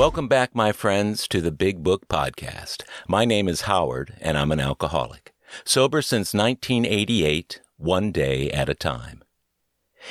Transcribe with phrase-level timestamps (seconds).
[0.00, 2.84] Welcome back, my friends, to the Big Book Podcast.
[3.06, 5.34] My name is Howard, and I'm an alcoholic.
[5.62, 9.22] Sober since 1988, one day at a time.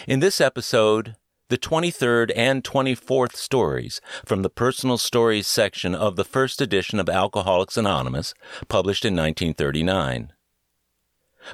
[0.08, 1.16] In this episode,
[1.48, 7.10] the 23rd and 24th stories from the personal stories section of the first edition of
[7.10, 8.36] Alcoholics Anonymous,
[8.68, 10.34] published in 1939.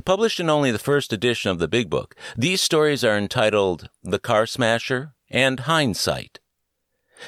[0.03, 4.19] Published in only the first edition of the Big Book, these stories are entitled The
[4.19, 6.39] Car Smasher and Hindsight.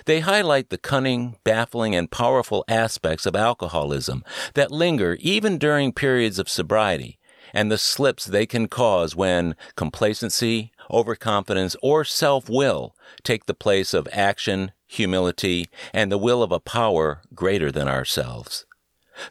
[0.05, 4.23] They highlight the cunning, baffling, and powerful aspects of alcoholism
[4.53, 7.17] that linger even during periods of sobriety
[7.53, 14.07] and the slips they can cause when complacency, overconfidence, or self-will take the place of
[14.11, 18.65] action, humility, and the will of a power greater than ourselves.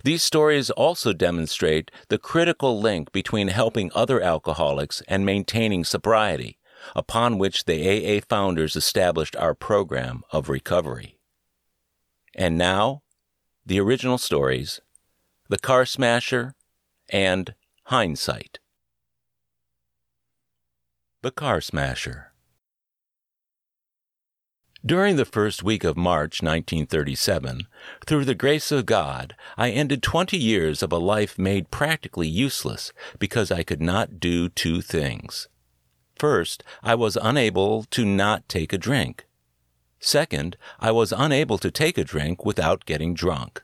[0.02, 6.55] These stories also demonstrate the critical link between helping other alcoholics and maintaining sobriety,
[6.94, 11.18] upon which the AA founders established our program of recovery.
[12.34, 13.02] And now,
[13.64, 14.80] the original stories,
[15.48, 16.54] The Car Smasher,
[17.08, 18.58] and Hindsight.
[21.22, 22.32] The Car Smasher.
[24.84, 27.66] During the first week of March 1937,
[28.06, 32.92] through the grace of God, I ended 20 years of a life made practically useless
[33.18, 35.48] because I could not do two things.
[36.16, 39.26] First, I was unable to not take a drink.
[40.00, 43.62] Second, I was unable to take a drink without getting drunk.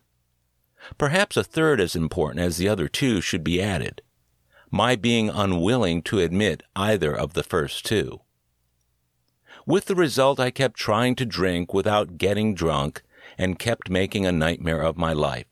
[0.99, 4.03] Perhaps a third as important as the other two should be added.
[4.71, 8.21] My being unwilling to admit either of the first two.
[9.65, 13.03] With the result, I kept trying to drink without getting drunk
[13.39, 15.47] and kept making a nightmare of my life,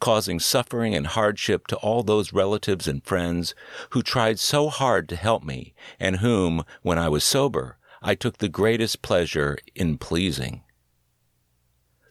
[0.00, 3.54] causing suffering and hardship to all those relatives and friends
[3.90, 8.38] who tried so hard to help me and whom, when I was sober, I took
[8.38, 10.62] the greatest pleasure in pleasing.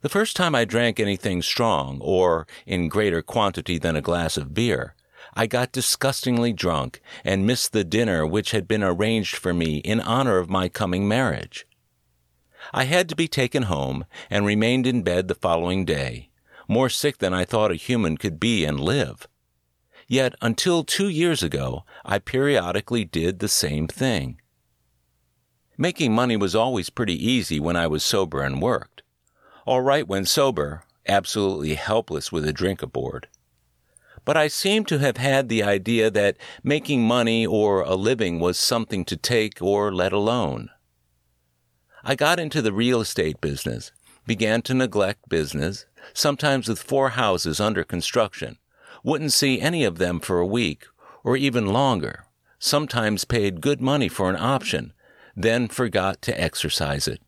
[0.02, 4.54] The first time I drank anything strong, or in greater quantity than a glass of
[4.54, 4.96] beer,
[5.34, 10.02] I got disgustingly drunk and missed the dinner which had been arranged for me in
[10.02, 11.66] honor of my coming marriage.
[12.74, 16.30] I had to be taken home and remained in bed the following day,
[16.68, 19.28] more sick than I thought a human could be and live.
[20.08, 24.40] Yet until two years ago, I periodically did the same thing.
[25.78, 29.02] Making money was always pretty easy when I was sober and worked.
[29.66, 33.28] All right when sober, absolutely helpless with a drink aboard
[34.26, 38.58] but I seem to have had the idea that making money or a living was
[38.58, 40.70] something to take or let alone.
[42.04, 43.92] I got into the real estate business,
[44.26, 48.58] began to neglect business, sometimes with four houses under construction,
[49.04, 50.86] wouldn't see any of them for a week
[51.24, 52.26] or even longer,
[52.60, 54.94] sometimes paid good money for an option,
[55.36, 57.22] then forgot to exercise it.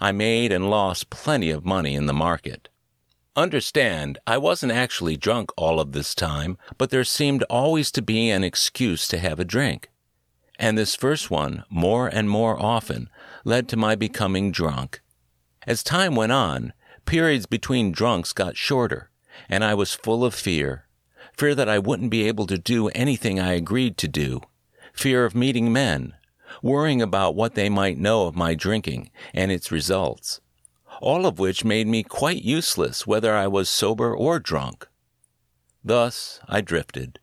[0.00, 2.68] I made and lost plenty of money in the market.
[3.34, 8.28] Understand, I wasn't actually drunk all of this time, but there seemed always to be
[8.28, 9.90] an excuse to have a drink.
[10.58, 13.08] And this first one, more and more often,
[13.44, 15.00] led to my becoming drunk.
[15.66, 16.72] As time went on,
[17.06, 19.10] periods between drunks got shorter,
[19.48, 20.86] and I was full of fear.
[21.36, 24.40] Fear that I wouldn't be able to do anything I agreed to do.
[24.92, 26.14] Fear of meeting men.
[26.62, 30.40] Worrying about what they might know of my drinking and its results
[31.02, 34.86] all of which made me quite useless whether I was sober or drunk.
[35.84, 37.18] Thus I drifted,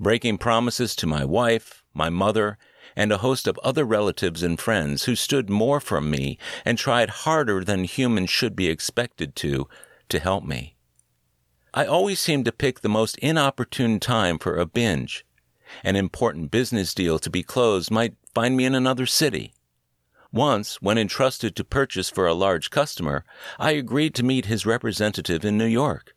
[0.00, 2.58] breaking promises to my wife, my mother,
[2.96, 7.10] and a host of other relatives and friends who stood more from me and tried
[7.10, 9.68] harder than humans should be expected to,
[10.08, 10.74] to help me.
[11.72, 15.26] I always seemed to pick the most inopportune time for a binge.
[15.82, 19.54] An important business deal to be closed might find me in another city.
[20.32, 23.24] Once, when entrusted to purchase for a large customer,
[23.58, 26.14] I agreed to meet his representative in New York.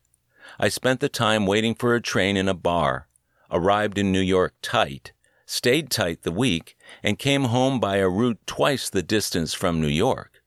[0.58, 3.06] I spent the time waiting for a train in a bar,
[3.50, 5.12] arrived in New York tight,
[5.50, 9.88] stayed tight the week, and came home by a route twice the distance from New
[9.88, 10.42] York.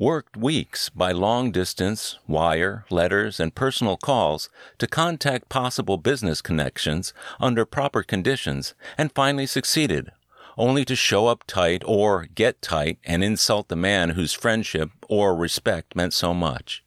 [0.00, 7.14] Worked weeks by long distance, wire, letters, and personal calls to contact possible business connections
[7.38, 10.10] under proper conditions, and finally succeeded
[10.58, 15.36] only to show up tight or get tight and insult the man whose friendship or
[15.36, 16.82] respect meant so much.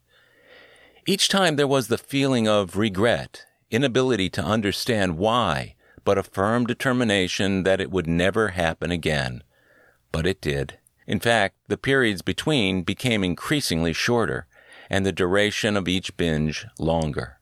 [1.06, 6.66] Each time there was the feeling of regret, inability to understand why, but a firm
[6.66, 9.44] determination that it would never happen again.
[10.12, 10.78] But it did.
[11.08, 14.48] In fact, the periods between became increasingly shorter,
[14.90, 17.40] and the duration of each binge longer.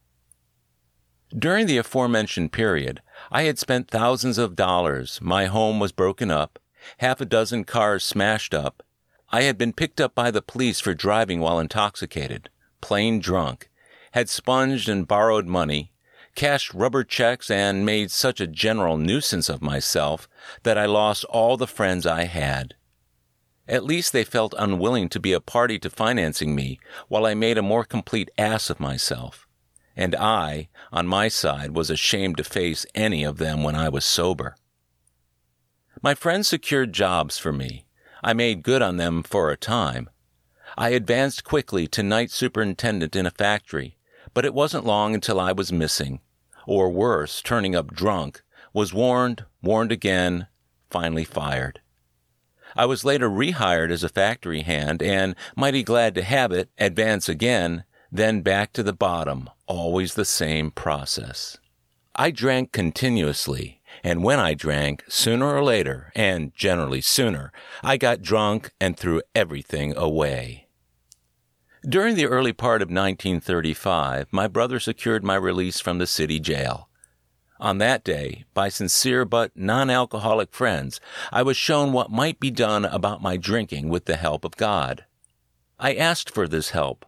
[1.37, 3.01] During the aforementioned period,
[3.31, 6.59] I had spent thousands of dollars, my home was broken up,
[6.99, 8.83] half a dozen cars smashed up,
[9.29, 12.49] I had been picked up by the police for driving while intoxicated,
[12.79, 13.69] plain drunk,
[14.13, 15.91] had sponged and borrowed money,
[16.37, 20.29] cashed rubber checks, and made such a general nuisance of myself
[20.61, 22.75] that I lost all the friends I had.
[23.67, 27.57] At least they felt unwilling to be a party to financing me while I made
[27.57, 29.47] a more complete ass of myself.
[29.95, 34.05] And I, on my side, was ashamed to face any of them when I was
[34.05, 34.55] sober.
[36.03, 37.87] My friends secured jobs for me.
[38.23, 40.07] I made good on them for a time.
[40.77, 43.97] I advanced quickly to night superintendent in a factory,
[44.35, 46.21] but it wasn't long until I was missing,
[46.67, 48.43] or worse, turning up drunk,
[48.73, 50.47] was warned, warned again,
[50.89, 51.81] finally fired.
[52.75, 57.27] I was later rehired as a factory hand and, mighty glad to have it, advance
[57.27, 61.57] again, then back to the bottom, always the same process.
[62.15, 67.51] I drank continuously, and when I drank, sooner or later, and generally sooner,
[67.83, 70.66] I got drunk and threw everything away.
[71.87, 76.89] During the early part of 1935, my brother secured my release from the city jail.
[77.61, 80.99] On that day, by sincere but non alcoholic friends,
[81.31, 85.05] I was shown what might be done about my drinking with the help of God.
[85.79, 87.05] I asked for this help,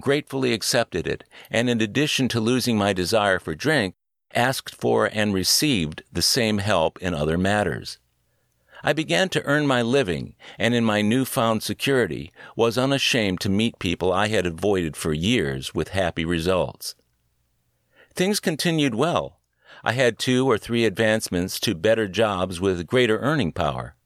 [0.00, 3.96] gratefully accepted it, and in addition to losing my desire for drink,
[4.34, 7.98] asked for and received the same help in other matters.
[8.82, 13.78] I began to earn my living, and in my newfound security was unashamed to meet
[13.78, 16.94] people I had avoided for years with happy results.
[18.14, 19.38] Things continued well
[19.84, 23.96] I had two or three advancements to better jobs with greater earning power.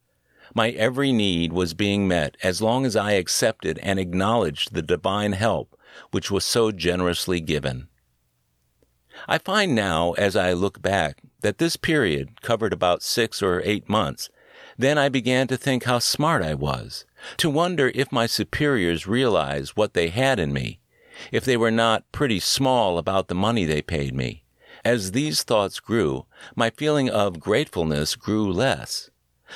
[0.55, 5.33] My every need was being met as long as I accepted and acknowledged the divine
[5.33, 5.77] help
[6.11, 7.89] which was so generously given.
[9.29, 13.89] I find now, as I look back, that this period covered about six or eight
[13.89, 14.29] months.
[14.79, 17.05] Then I began to think how smart I was,
[17.39, 20.81] to wonder if my superiors realized what they had in me,
[21.33, 24.45] if they were not pretty small about the money they paid me,
[24.85, 29.11] as these thoughts grew, my feeling of gratefulness grew less.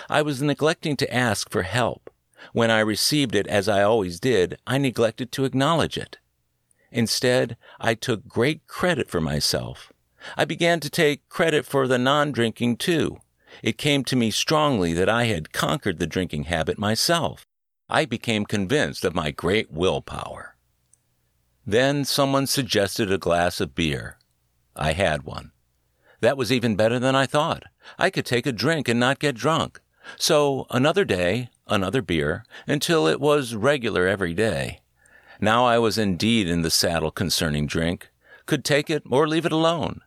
[0.09, 2.11] I was neglecting to ask for help.
[2.53, 6.19] When I received it, as I always did, I neglected to acknowledge it.
[6.91, 9.93] Instead, I took great credit for myself.
[10.37, 13.19] I began to take credit for the non drinking too.
[13.63, 17.47] It came to me strongly that I had conquered the drinking habit myself.
[17.89, 20.57] I became convinced of my great willpower.
[21.67, 24.19] Then someone suggested a glass of beer.
[24.77, 25.53] I had one.
[26.21, 27.65] That was even better than I thought.
[27.99, 29.81] I could take a drink and not get drunk.
[30.17, 34.81] So another day, another beer, until it was regular every day.
[35.41, 38.11] Now I was indeed in the saddle concerning drink,
[38.47, 40.01] could take it or leave it alone.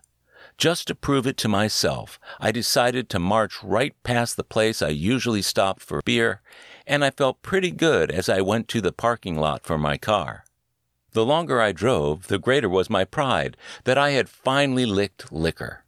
[0.64, 4.88] Just to prove it to myself, I decided to march right past the place I
[4.88, 6.40] usually stopped for beer,
[6.88, 10.46] and I felt pretty good as I went to the parking lot for my car.
[11.12, 15.84] The longer I drove, the greater was my pride that I had finally licked liquor.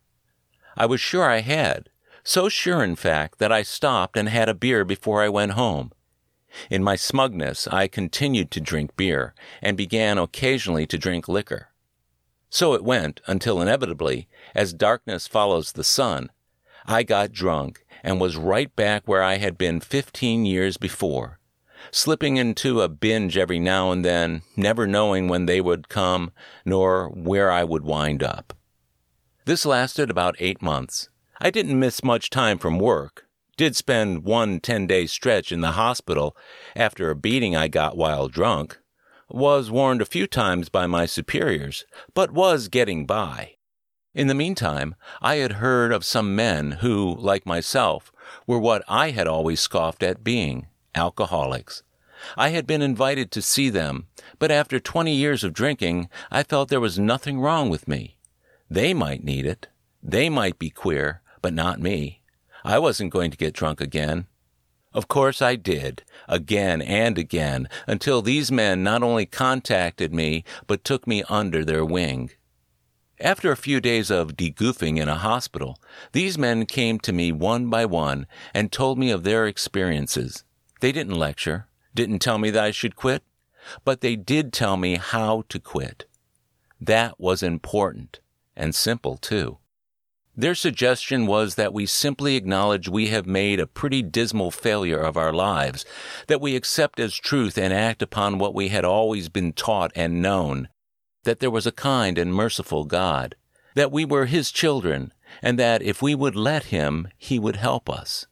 [0.75, 1.89] I was sure I had,
[2.25, 5.93] so sure, in fact, that I stopped and had a beer before I went home.
[6.69, 11.69] In my smugness, I continued to drink beer and began occasionally to drink liquor.
[12.55, 16.31] So it went until inevitably, as darkness follows the sun,
[16.85, 21.41] I got drunk and was right back where I had been fifteen years before,
[21.91, 26.31] slipping into a binge every now and then, never knowing when they would come
[26.63, 28.53] nor where I would wind up.
[29.43, 31.09] This lasted about eight months.
[31.41, 35.73] I didn't miss much time from work, did spend one ten day stretch in the
[35.73, 36.37] hospital
[36.73, 38.79] after a beating I got while drunk,
[39.29, 43.55] was warned a few times by my superiors, but was getting by.
[44.13, 48.11] In the meantime, I had heard of some men who, like myself,
[48.47, 51.83] were what I had always scoffed at being alcoholics.
[52.37, 54.07] I had been invited to see them,
[54.39, 58.17] but after 20 years of drinking, I felt there was nothing wrong with me.
[58.69, 59.67] They might need it.
[60.01, 62.21] They might be queer, but not me.
[62.63, 64.27] I wasn't going to get drunk again.
[64.95, 70.85] Of course I did, again and again, until these men not only contacted me, but
[70.85, 72.31] took me under their wing.
[73.19, 75.77] After a few days of degoofing in a hospital,
[76.13, 80.45] these men came to me one by one and told me of their experiences.
[80.79, 83.21] They didn't lecture, didn't tell me that I should quit,
[83.83, 86.05] but they did tell me how to quit.
[86.79, 88.21] That was important
[88.55, 89.57] and simple too.
[90.37, 95.15] Their suggestion was that we simply acknowledge we have made a pretty dismal failure of
[95.15, 95.85] our lives,
[96.27, 100.21] that we accept as truth and act upon what we had always been taught and
[100.21, 100.67] known,
[101.23, 103.35] that there was a kind and merciful God,
[103.75, 107.89] that we were His children, and that if we would let Him, He would help
[107.89, 108.27] us.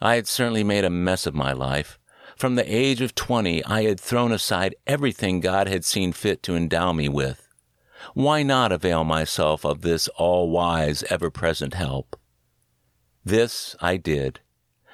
[0.00, 1.98] I had certainly made a mess of my life,
[2.36, 6.54] From the age of 20, I had thrown aside everything God had seen fit to
[6.54, 7.47] endow me with.
[8.14, 12.18] Why not avail myself of this all wise, ever present help?
[13.24, 14.40] This I did.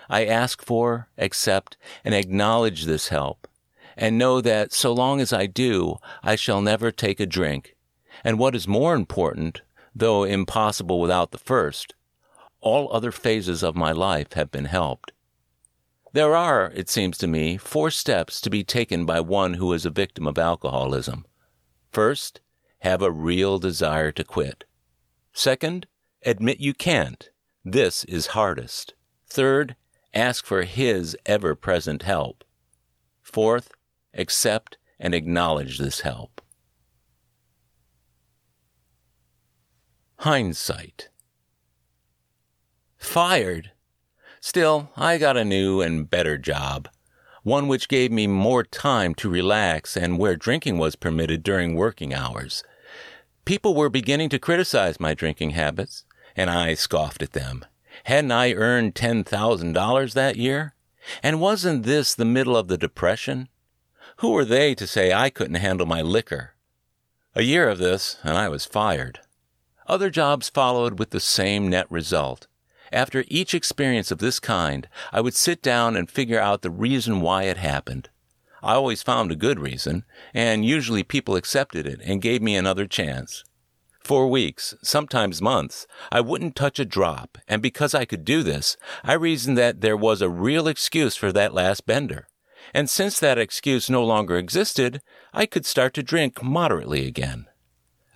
[0.09, 3.49] I ask for, accept, and acknowledge this help,
[3.97, 7.77] and know that so long as I do, I shall never take a drink.
[8.23, 9.63] And what is more important,
[9.95, 11.95] though impossible without the first,
[12.61, 15.13] all other phases of my life have been helped.
[16.13, 19.85] There are, it seems to me, four steps to be taken by one who is
[19.85, 21.27] a victim of alcoholism.
[21.91, 22.41] First,
[22.85, 24.65] have a real desire to quit.
[25.33, 25.87] Second,
[26.23, 27.31] admit you can't.
[27.65, 28.93] This is hardest.
[29.27, 29.75] Third,
[30.13, 32.45] ask for His ever present help.
[33.23, 33.71] Fourth,
[34.13, 36.43] accept and acknowledge this help.
[40.19, 41.09] Hindsight.
[42.99, 43.73] Fired?
[44.41, 46.91] Still, I got a new and better job,
[47.45, 52.13] one which gave me more time to relax and where drinking was permitted during working
[52.13, 52.63] hours.
[53.45, 57.65] People were beginning to criticize my drinking habits, and I scoffed at them.
[58.05, 60.75] Hadn't I earned $10,000 that year?
[61.23, 63.49] And wasn't this the middle of the Depression?
[64.19, 66.55] Who were they to say I couldn't handle my liquor?
[67.35, 69.21] A year of this, and I was fired.
[69.87, 72.47] Other jobs followed with the same net result.
[72.93, 77.21] After each experience of this kind, I would sit down and figure out the reason
[77.21, 78.09] why it happened.
[78.65, 82.87] I always found a good reason, and usually people accepted it and gave me another
[82.87, 83.45] chance.
[84.03, 88.79] For weeks, sometimes months, I wouldn't touch a drop, and because I could do this,
[89.03, 92.27] I reasoned that there was a real excuse for that last bender.
[92.73, 95.03] And since that excuse no longer existed,
[95.35, 97.47] I could start to drink moderately again.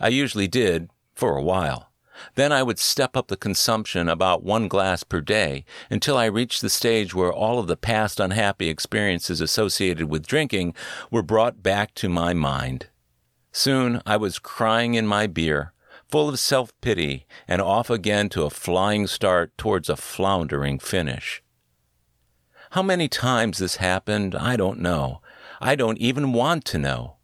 [0.00, 1.87] I usually did, for a while.
[2.34, 6.62] Then I would step up the consumption about one glass per day until I reached
[6.62, 10.74] the stage where all of the past unhappy experiences associated with drinking
[11.10, 12.88] were brought back to my mind.
[13.52, 15.72] Soon I was crying in my beer,
[16.08, 21.42] full of self pity, and off again to a flying start towards a floundering finish.
[22.72, 25.20] How many times this happened, I don't know.
[25.60, 27.17] I don't even want to know.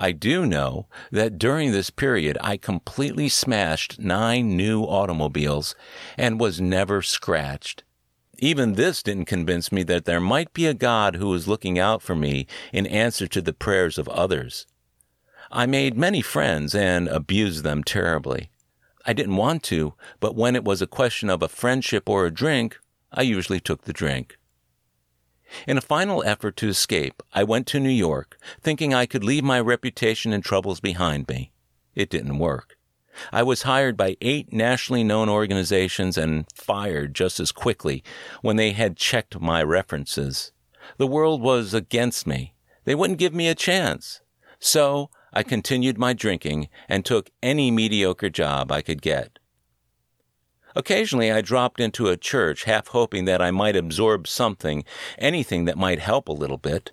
[0.00, 5.74] I do know that during this period I completely smashed nine new automobiles
[6.16, 7.82] and was never scratched.
[8.38, 12.00] Even this didn't convince me that there might be a God who was looking out
[12.00, 14.68] for me in answer to the prayers of others.
[15.50, 18.50] I made many friends and abused them terribly.
[19.04, 22.30] I didn't want to, but when it was a question of a friendship or a
[22.30, 22.78] drink,
[23.10, 24.37] I usually took the drink.
[25.66, 29.44] In a final effort to escape, I went to New York, thinking I could leave
[29.44, 31.52] my reputation and troubles behind me.
[31.94, 32.76] It didn't work.
[33.32, 38.04] I was hired by eight nationally known organizations and fired just as quickly
[38.42, 40.52] when they had checked my references.
[40.96, 42.54] The world was against me.
[42.84, 44.20] They wouldn't give me a chance.
[44.60, 49.38] So I continued my drinking and took any mediocre job I could get.
[50.76, 54.84] Occasionally I dropped into a church half hoping that I might absorb something,
[55.18, 56.92] anything that might help a little bit.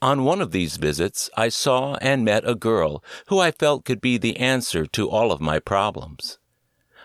[0.00, 4.00] On one of these visits, I saw and met a girl who I felt could
[4.00, 6.38] be the answer to all of my problems.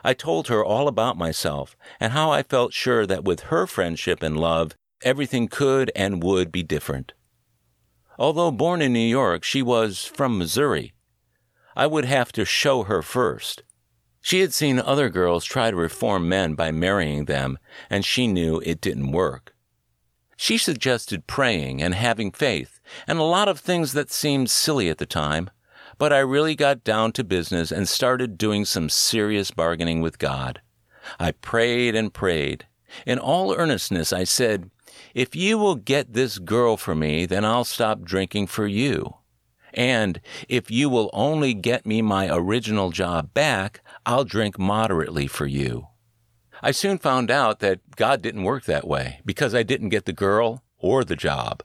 [0.04, 4.22] I told her all about myself and how I felt sure that with her friendship
[4.24, 7.14] and love, everything could and would be different.
[8.18, 10.94] Although born in New York, she was from Missouri.
[11.76, 13.64] I would have to show her first.
[14.22, 17.58] She had seen other girls try to reform men by marrying them,
[17.90, 19.56] and she knew it didn't work.
[20.36, 24.98] She suggested praying and having faith, and a lot of things that seemed silly at
[24.98, 25.50] the time,
[25.98, 30.62] but I really got down to business and started doing some serious bargaining with God.
[31.20, 32.68] I prayed and prayed.
[33.06, 34.70] In all earnestness, I said,
[35.14, 39.16] if you will get this girl for me, then I'll stop drinking for you.
[39.74, 45.46] And if you will only get me my original job back, I'll drink moderately for
[45.46, 45.88] you.
[46.62, 50.14] I soon found out that God didn't work that way because I didn't get the
[50.14, 51.64] girl or the job.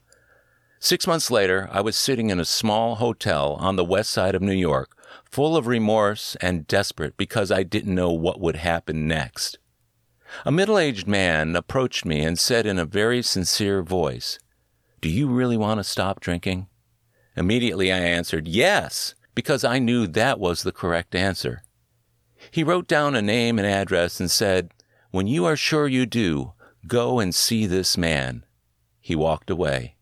[0.78, 4.42] Six months later, I was sitting in a small hotel on the west side of
[4.42, 4.94] New York,
[5.30, 9.58] full of remorse and desperate because I didn't know what would happen next.
[10.44, 14.38] A middle aged man approached me and said in a very sincere voice,
[15.00, 16.66] Do you really want to stop drinking?
[17.36, 21.62] Immediately I answered, Yes, because I knew that was the correct answer.
[22.50, 24.72] He wrote down a name and address and said,
[25.10, 26.52] When you are sure you do,
[26.86, 28.44] go and see this man.
[29.00, 29.96] He walked away.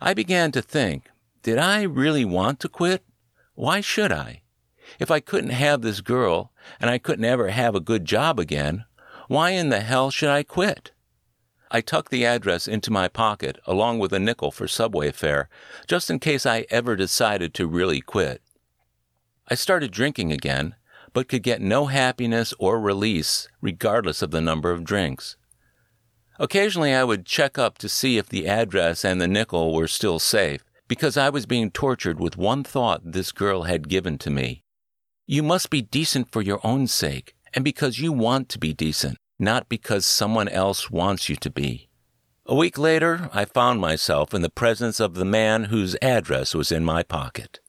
[0.00, 1.04] I began to think,
[1.42, 3.04] did I really want to quit?
[3.54, 4.42] Why should I?
[4.98, 8.84] If I couldn't have this girl and I couldn't ever have a good job again,
[9.28, 10.92] why in the hell should I quit?
[11.70, 15.48] I tucked the address into my pocket along with a nickel for subway fare,
[15.86, 18.40] just in case I ever decided to really quit.
[19.48, 20.74] I started drinking again,
[21.12, 25.36] but could get no happiness or release regardless of the number of drinks.
[26.38, 30.18] Occasionally I would check up to see if the address and the nickel were still
[30.18, 34.62] safe, because I was being tortured with one thought this girl had given to me.
[35.26, 39.18] You must be decent for your own sake, and because you want to be decent,
[39.38, 41.88] not because someone else wants you to be.
[42.46, 46.70] A week later, I found myself in the presence of the man whose address was
[46.70, 47.60] in my pocket.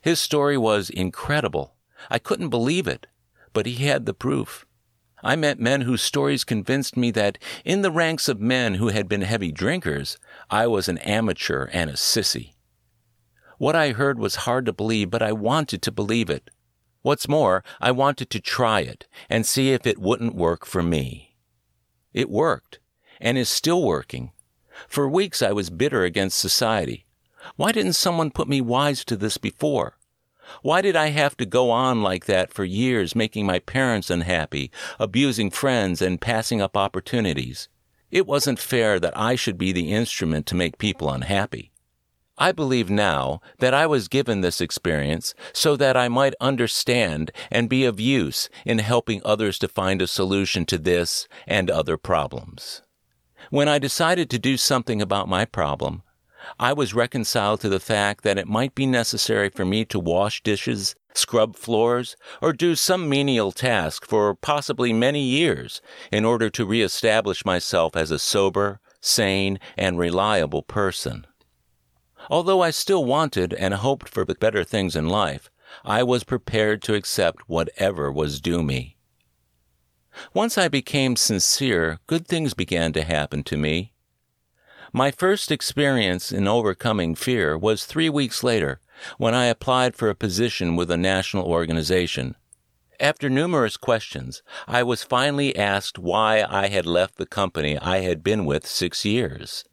[0.00, 1.74] His story was incredible.
[2.10, 3.06] I couldn't believe it,
[3.52, 4.66] but he had the proof.
[5.22, 9.08] I met men whose stories convinced me that in the ranks of men who had
[9.08, 10.18] been heavy drinkers,
[10.50, 12.52] I was an amateur and a sissy.
[13.58, 16.50] What I heard was hard to believe, but I wanted to believe it.
[17.04, 21.36] What's more, I wanted to try it and see if it wouldn't work for me.
[22.14, 22.78] It worked,
[23.20, 24.32] and is still working.
[24.88, 27.04] For weeks I was bitter against society.
[27.56, 29.98] Why didn't someone put me wise to this before?
[30.62, 34.70] Why did I have to go on like that for years, making my parents unhappy,
[34.98, 37.68] abusing friends, and passing up opportunities?
[38.10, 41.73] It wasn't fair that I should be the instrument to make people unhappy.
[42.36, 47.68] I believe now that I was given this experience so that I might understand and
[47.68, 52.82] be of use in helping others to find a solution to this and other problems.
[53.50, 56.02] When I decided to do something about my problem,
[56.58, 60.42] I was reconciled to the fact that it might be necessary for me to wash
[60.42, 66.66] dishes, scrub floors, or do some menial task for possibly many years in order to
[66.66, 71.26] reestablish myself as a sober, sane, and reliable person.
[72.30, 75.50] Although I still wanted and hoped for better things in life,
[75.84, 78.96] I was prepared to accept whatever was due me.
[80.32, 83.92] Once I became sincere, good things began to happen to me.
[84.92, 88.80] My first experience in overcoming fear was three weeks later
[89.18, 92.36] when I applied for a position with a national organization.
[93.00, 98.22] After numerous questions, I was finally asked why I had left the company I had
[98.22, 99.64] been with six years.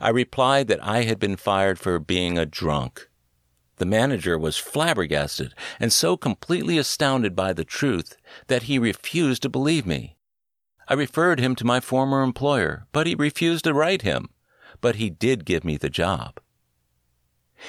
[0.00, 3.08] I replied that I had been fired for being a drunk.
[3.76, 8.16] The manager was flabbergasted and so completely astounded by the truth
[8.46, 10.16] that he refused to believe me.
[10.88, 14.28] I referred him to my former employer, but he refused to write him
[14.82, 16.38] but he did give me the job.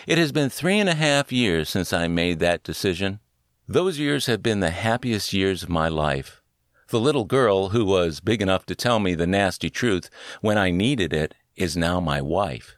[0.06, 3.19] It has been three and a half years since I made that decision.
[3.67, 6.41] Those years have been the happiest years of my life.
[6.89, 10.10] The little girl who was big enough to tell me the nasty truth
[10.41, 12.76] when I needed it is now my wife.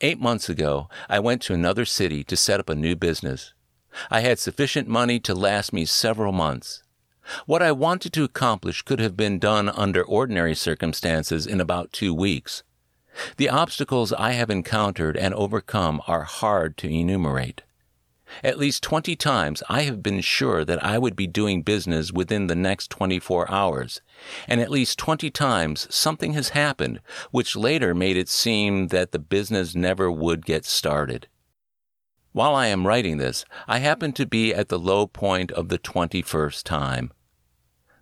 [0.00, 3.52] Eight months ago, I went to another city to set up a new business.
[4.10, 6.82] I had sufficient money to last me several months.
[7.46, 12.14] What I wanted to accomplish could have been done under ordinary circumstances in about two
[12.14, 12.62] weeks.
[13.36, 17.62] The obstacles I have encountered and overcome are hard to enumerate.
[18.42, 22.46] At least 20 times I have been sure that I would be doing business within
[22.46, 24.00] the next 24 hours,
[24.46, 29.18] and at least 20 times something has happened which later made it seem that the
[29.18, 31.28] business never would get started.
[32.32, 35.78] While I am writing this, I happen to be at the low point of the
[35.78, 37.12] 21st time.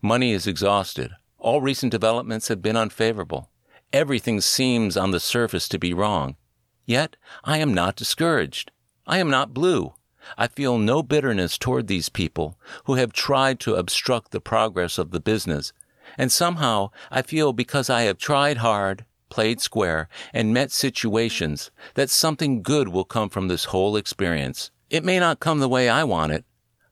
[0.02, 1.12] Money is exhausted.
[1.38, 3.50] All recent developments have been unfavorable.
[3.92, 6.36] Everything seems on the surface to be wrong.
[6.84, 8.70] Yet I am not discouraged.
[9.06, 9.94] I am not blue.
[10.36, 15.10] I feel no bitterness toward these people who have tried to obstruct the progress of
[15.10, 15.72] the business.
[16.16, 22.10] And somehow I feel because I have tried hard, played square, and met situations that
[22.10, 24.70] something good will come from this whole experience.
[24.90, 26.44] It may not come the way I want it,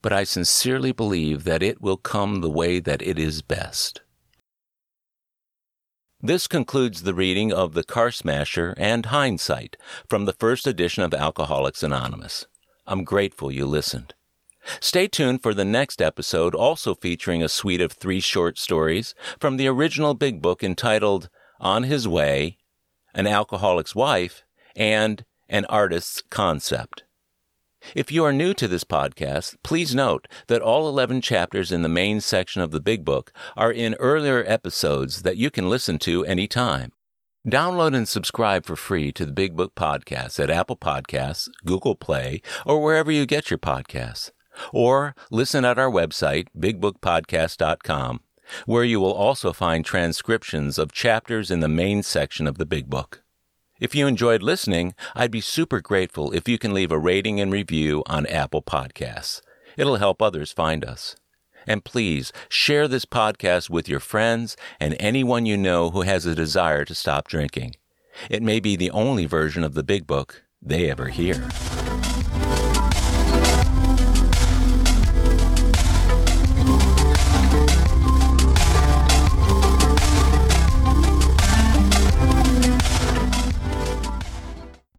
[0.02, 4.02] but I sincerely believe that it will come the way that it is best.
[6.20, 9.76] This concludes the reading of The Car Smasher and Hindsight
[10.08, 12.46] from the first edition of Alcoholics Anonymous.
[12.86, 14.14] I'm grateful you listened.
[14.80, 19.56] Stay tuned for the next episode, also featuring a suite of three short stories from
[19.56, 21.28] the original Big Book entitled
[21.60, 22.58] On His Way,
[23.14, 24.42] An Alcoholic's Wife,
[24.74, 27.04] and An Artist's Concept.
[27.94, 31.88] If you are new to this podcast, please note that all 11 chapters in the
[31.88, 36.24] main section of the Big Book are in earlier episodes that you can listen to
[36.24, 36.92] anytime.
[37.46, 42.42] Download and subscribe for free to the Big Book Podcast at Apple Podcasts, Google Play,
[42.64, 44.32] or wherever you get your podcasts.
[44.72, 48.20] Or listen at our website, bigbookpodcast.com,
[48.64, 52.90] where you will also find transcriptions of chapters in the main section of the Big
[52.90, 53.22] Book.
[53.78, 57.52] If you enjoyed listening, I'd be super grateful if you can leave a rating and
[57.52, 59.40] review on Apple Podcasts.
[59.76, 61.14] It'll help others find us.
[61.66, 66.34] And please share this podcast with your friends and anyone you know who has a
[66.34, 67.76] desire to stop drinking.
[68.30, 71.48] It may be the only version of the Big Book they ever hear.